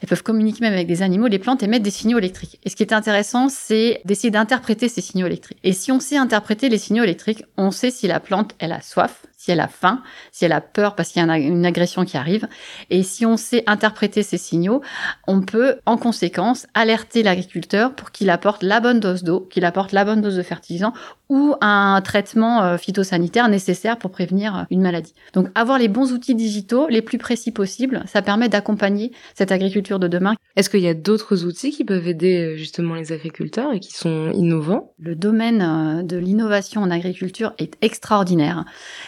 [0.00, 1.28] Elles peuvent communiquer même avec des animaux.
[1.28, 2.60] Les plantes émettent des signaux électriques.
[2.62, 5.58] Et ce qui est intéressant, c'est d'essayer d'interpréter ces signaux électriques.
[5.64, 8.82] Et si on sait interpréter les signaux électriques, on sait si la plante, elle a
[8.82, 12.04] soif, si elle a faim, si elle a peur parce qu'il y a une agression
[12.04, 12.46] qui arrive.
[12.90, 14.82] Et si on sait interpréter ces signaux,
[15.26, 19.90] on peut en conséquence alerter l'agriculteur pour qu'il apporte la bonne dose d'eau, qu'il apporte
[19.90, 20.92] la bonne dose de fertilisant
[21.32, 25.14] ou un traitement euh, phytosanitaire nécessaire pour prévenir euh, une maladie.
[25.32, 29.98] Donc avoir les bons outils digitaux, les plus précis possibles, ça permet d'accompagner cette agriculture
[29.98, 30.34] de demain.
[30.56, 33.94] Est-ce qu'il y a d'autres outils qui peuvent aider euh, justement les agriculteurs et qui
[33.94, 34.92] sont innovants?
[34.98, 38.66] Le domaine de l'innovation en agriculture est extraordinaire.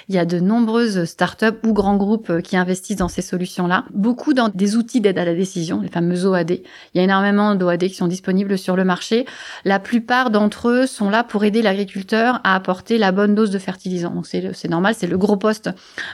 [0.09, 3.85] Il y a de nombreuses startups ou grands groupes euh, qui investissent dans ces solutions-là.
[3.93, 6.51] Beaucoup dans des outils d'aide à la décision, les fameux OAD.
[6.51, 6.63] Il
[6.95, 9.27] y a énormément d'OAD qui sont disponibles sur le marché.
[9.65, 13.59] La plupart d'entre eux sont là pour aider l'agriculteur à apporter la bonne dose de
[13.59, 14.15] fertilisants.
[14.15, 15.71] Donc c'est normal, c'est le gros poste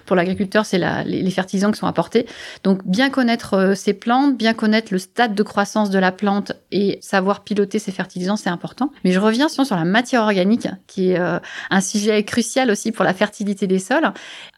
[0.07, 2.27] pour l'agriculteur, c'est les, fertilisants qui sont apportés.
[2.65, 6.53] Donc bien connaître euh, ces plantes, bien connaître le stade de croissance de la plante
[6.73, 8.91] et savoir piloter ces fertilisants, c'est important.
[9.05, 11.39] Mais je reviens sur, sur la matière organique, qui est euh,
[11.71, 14.00] un sujet crucial aussi pour la fertilité des sols.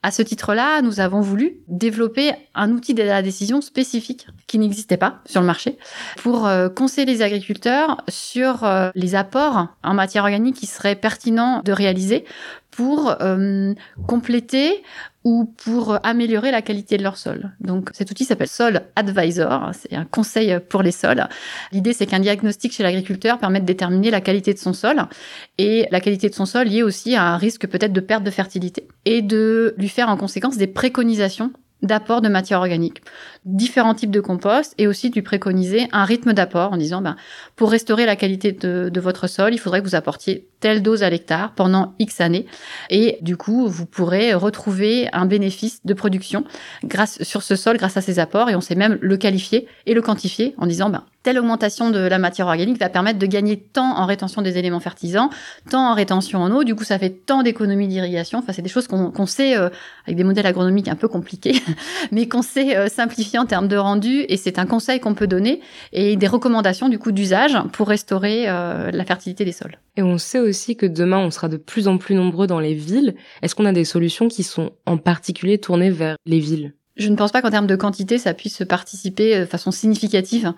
[0.03, 4.59] À ce titre-là, nous avons voulu développer un outil d'aide à la décision spécifique qui
[4.59, 5.79] n'existait pas sur le marché
[6.19, 11.63] pour euh, conseiller les agriculteurs sur euh, les apports en matière organique qui seraient pertinents
[11.65, 12.25] de réaliser
[12.71, 13.75] pour euh,
[14.09, 14.83] compléter
[15.25, 17.53] ou pour améliorer la qualité de leur sol.
[17.61, 21.27] Donc cet outil s'appelle Sol Advisor, c'est un conseil pour les sols.
[21.73, 25.07] L'idée c'est qu'un diagnostic chez l'agriculteur permette de déterminer la qualité de son sol
[25.59, 28.31] et la qualité de son sol liée aussi à un risque peut-être de perte de
[28.31, 33.03] fertilité et de lui faire en conséquence des préconisations d'apport de matière organique.
[33.45, 37.16] Différents types de compost et aussi du préconiser un rythme d'apport en disant ben,
[37.57, 41.03] pour restaurer la qualité de, de, votre sol, il faudrait que vous apportiez telle dose
[41.03, 42.47] à l'hectare pendant X années
[42.88, 46.45] et du coup vous pourrez retrouver un bénéfice de production
[46.85, 49.95] grâce sur ce sol grâce à ces apports et on sait même le qualifier et
[49.95, 53.57] le quantifier en disant ben, telle augmentation de la matière organique va permettre de gagner
[53.59, 55.31] tant en rétention des éléments fertilisants,
[55.71, 56.65] tant en rétention en eau.
[56.65, 58.39] Du coup, ça fait tant d'économies d'irrigation.
[58.39, 59.69] Enfin, c'est des choses qu'on sait, euh,
[60.07, 61.55] avec des modèles agronomiques un peu compliqués,
[62.13, 64.25] mais qu'on sait euh, simplifier en termes de rendu.
[64.29, 65.61] Et c'est un conseil qu'on peut donner
[65.93, 69.79] et des recommandations du coup d'usage pour restaurer euh, la fertilité des sols.
[69.97, 72.75] Et on sait aussi que demain, on sera de plus en plus nombreux dans les
[72.75, 73.15] villes.
[73.43, 76.75] Est-ce qu'on a des solutions qui sont en particulier tournées vers les villes?
[76.97, 80.53] Je ne pense pas qu'en termes de quantité, ça puisse participer de façon significative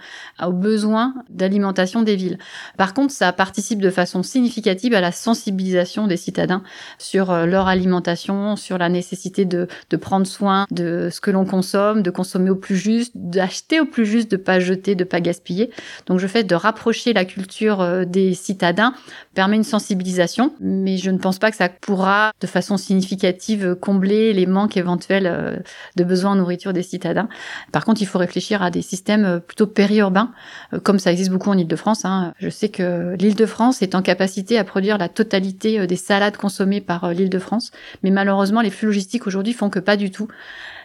[0.44, 2.38] aux besoins d'alimentation des villes.
[2.76, 6.62] Par contre, ça participe de façon significative à la sensibilisation des citadins
[6.98, 9.68] sur euh, leur alimentation, sur la nécessité de,
[10.00, 14.04] prendre soin de ce que l'on consomme, de consommer au plus juste, d'acheter au plus
[14.04, 15.70] juste, de pas jeter, de pas gaspiller.
[16.06, 18.92] Donc, je fais de rapprocher la culture euh, des citadins
[19.34, 24.32] permet une sensibilisation, mais je ne pense pas que ça pourra de façon significative combler
[24.32, 25.56] les manques éventuels euh,
[25.96, 27.28] de besoins en nourriture des citadins.
[27.72, 30.30] Par contre, il faut réfléchir à des systèmes euh, plutôt périurbains,
[30.72, 32.04] euh, comme ça existe beaucoup en Ile-de-France.
[32.04, 32.34] Hein.
[32.38, 37.12] Je sais que l'Île-de-France est en capacité à produire la totalité des salades consommées par
[37.12, 40.28] l'Île-de-France, mais malheureusement, les flux logistiques aujourd'hui font que pas du tout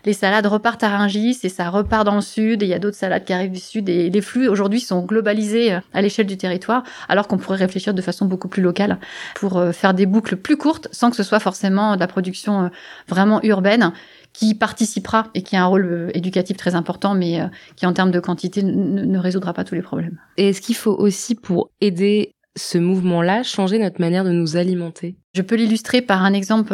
[0.06, 2.80] les salades repartent à Rungis et ça repart dans le sud et il y a
[2.80, 6.28] d'autres salades qui arrivent du sud et les flux aujourd'hui sont globalisés euh, à l'échelle
[6.28, 8.98] du territoire alors qu'on pourrait réfléchir de façon beaucoup plus locale
[9.36, 12.64] pour euh, faire des boucles plus courtes sans que ce soit forcément de la production
[12.64, 12.68] euh,
[13.08, 13.94] vraiment urbaine
[14.40, 17.42] qui participera et qui a un rôle éducatif très important, mais
[17.76, 20.18] qui en termes de quantité ne résoudra pas tous les problèmes.
[20.38, 25.18] Et est-ce qu'il faut aussi, pour aider ce mouvement-là, changer notre manière de nous alimenter?
[25.36, 26.70] Je peux l'illustrer par un exemple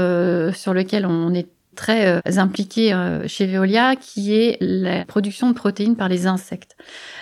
[0.54, 5.54] sur lequel on est très euh, impliquée euh, chez Veolia, qui est la production de
[5.54, 6.76] protéines par les insectes.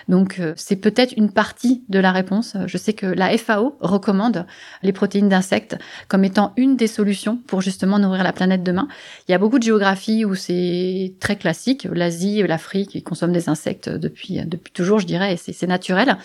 [0.08, 2.56] Donc euh, c'est peut-être une partie de la réponse.
[2.68, 4.46] Je sais que la FAO recommande
[4.84, 8.88] les protéines d'insectes comme étant une des solutions pour justement nourrir la planète demain.
[9.28, 11.88] Il y a beaucoup de géographies où c'est très classique.
[11.92, 16.18] L'Asie, l'Afrique, ils consomment des insectes depuis, depuis toujours, je dirais, et c'est naturel.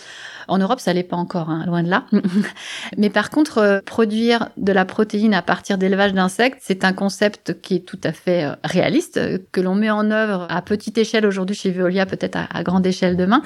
[0.48, 2.06] En Europe, ça l'est pas encore, hein, loin de là.
[2.96, 7.76] Mais par contre, produire de la protéine à partir d'élevage d'insectes, c'est un concept qui
[7.76, 11.26] est tout à fait euh, réaliste, euh, que l'on met en œuvre à petite échelle
[11.26, 13.42] aujourd'hui chez Veolia, peut-être à, à, grande échelle demain.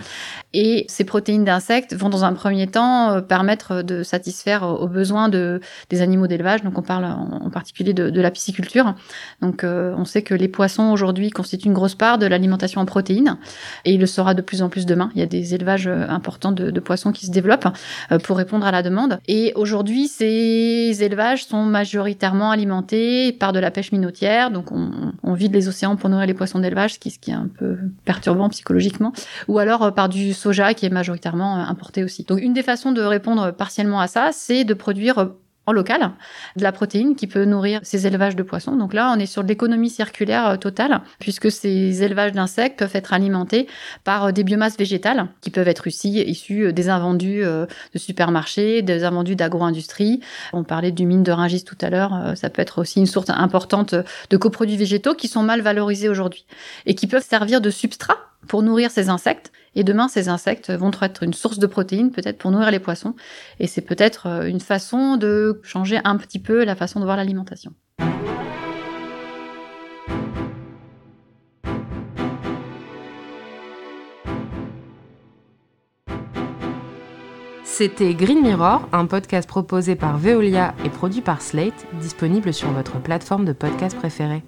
[0.55, 5.61] Et ces protéines d'insectes vont dans un premier temps permettre de satisfaire aux besoins de,
[5.90, 6.62] des animaux d'élevage.
[6.62, 8.94] Donc on parle en, particulier de, de la pisciculture.
[9.40, 13.38] Donc on sait que les poissons aujourd'hui constituent une grosse part de l'alimentation en protéines
[13.84, 15.11] et il le sera de plus en plus demain.
[15.14, 17.68] Il y a des élevages importants de, de poissons qui se développent
[18.11, 19.18] euh, pour répondre à la demande.
[19.28, 25.55] Et aujourd'hui, ces élevages sont majoritairement alimentés par de la pêche minotière, donc on, vide
[25.55, 28.50] les océans pour nourrir les poissons d'élevage, ce qui, ce qui est un peu perturbant
[28.50, 29.12] psychologiquement,
[29.48, 32.24] ou alors euh, par du soja qui est majoritairement euh, importé aussi.
[32.24, 35.32] Donc une des façons de répondre partiellement à ça, c'est de produire
[35.66, 36.11] en local,
[36.57, 38.76] de la protéine qui peut nourrir ces élevages de poissons.
[38.76, 42.95] Donc là, on est sur de l'économie circulaire euh, totale, puisque ces élevages d'insectes peuvent
[42.97, 43.68] être alimentés
[44.03, 48.82] par euh, des biomasses végétales, qui peuvent être aussi issues euh, des invendus de supermarchés,
[48.82, 50.20] des invendus d'agro-industrie.
[50.53, 53.30] On parlait du mine de Ringis tout à l'heure, ça peut être aussi une source
[53.30, 56.45] importante de coproduits végétaux qui sont mal valorisés aujourd'hui
[56.86, 59.53] et qui peuvent servir de substrat pour nourrir ces insectes.
[59.74, 63.14] Et demain, ces insectes vont être une source de protéines, peut-être pour nourrir les poissons.
[63.59, 67.16] Et c'est peut-être euh, une façon de changer un petit peu la façon de voir
[67.16, 67.72] l'alimentation.
[77.74, 83.01] C'était Green Mirror, un podcast proposé par Veolia et produit par Slate, disponible sur votre
[83.01, 84.45] plateforme de podcast préférée.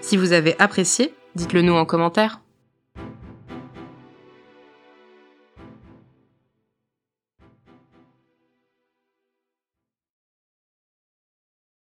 [0.00, 2.43] Si vous avez apprécié, dites-le nous en commentaire.